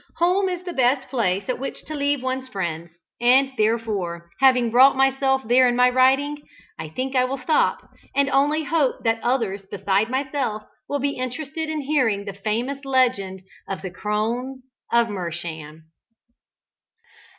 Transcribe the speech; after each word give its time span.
Home 0.17 0.49
is 0.49 0.63
the 0.63 0.73
best 0.73 1.09
place 1.09 1.47
at 1.47 1.59
which 1.59 1.85
to 1.85 1.93
leave 1.93 2.23
one's 2.23 2.49
friends, 2.49 2.89
and 3.21 3.51
therefore, 3.55 4.31
having 4.39 4.71
brought 4.71 4.95
myself 4.97 5.43
there 5.45 5.67
in 5.67 5.75
my 5.75 5.91
writing, 5.91 6.41
I 6.79 6.89
think 6.89 7.15
I 7.15 7.23
will 7.25 7.37
stop, 7.37 7.87
and 8.15 8.27
only 8.27 8.63
hope 8.63 9.03
that 9.03 9.21
others 9.21 9.67
beside 9.67 10.09
myself 10.09 10.63
will 10.89 10.97
be 10.97 11.17
interested 11.17 11.69
in 11.69 11.81
hearing 11.81 12.25
the 12.25 12.33
famous 12.33 12.83
legend 12.83 13.41
of 13.69 13.83
the 13.83 13.91
"Crones 13.91 14.63
of 14.91 15.07
Mersham." 15.07 15.83